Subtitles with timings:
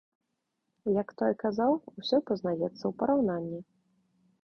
[1.01, 3.59] Як той казаў, усё пазнаецца ў параўнанні.